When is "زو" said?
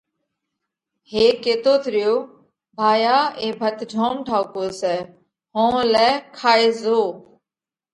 6.81-6.99